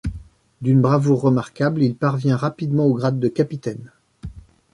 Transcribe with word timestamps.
D'une 0.63 0.81
bravoure 0.81 1.21
remarquable, 1.21 1.83
il 1.83 1.95
parvient 1.95 2.35
rapidement 2.35 2.87
au 2.87 2.93
grade 2.95 3.19
de 3.19 3.27
capitaine. 3.27 3.91